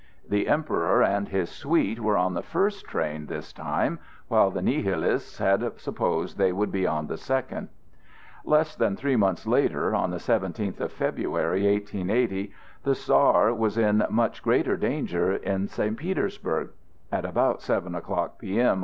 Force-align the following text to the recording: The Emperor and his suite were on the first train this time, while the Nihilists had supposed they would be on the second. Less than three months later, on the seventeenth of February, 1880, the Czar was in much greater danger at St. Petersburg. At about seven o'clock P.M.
The 0.27 0.47
Emperor 0.47 1.03
and 1.03 1.29
his 1.29 1.51
suite 1.51 1.99
were 1.99 2.17
on 2.17 2.33
the 2.33 2.41
first 2.41 2.87
train 2.87 3.27
this 3.27 3.53
time, 3.53 3.99
while 4.29 4.49
the 4.49 4.63
Nihilists 4.63 5.37
had 5.37 5.79
supposed 5.79 6.39
they 6.39 6.51
would 6.51 6.71
be 6.71 6.87
on 6.87 7.05
the 7.05 7.17
second. 7.17 7.69
Less 8.43 8.75
than 8.75 8.95
three 8.95 9.15
months 9.15 9.45
later, 9.45 9.93
on 9.93 10.09
the 10.09 10.17
seventeenth 10.17 10.81
of 10.81 10.91
February, 10.91 11.67
1880, 11.71 12.51
the 12.81 12.95
Czar 12.95 13.53
was 13.53 13.77
in 13.77 14.03
much 14.09 14.41
greater 14.41 14.75
danger 14.75 15.33
at 15.45 15.69
St. 15.69 15.95
Petersburg. 15.95 16.71
At 17.11 17.23
about 17.23 17.61
seven 17.61 17.93
o'clock 17.93 18.39
P.M. 18.39 18.79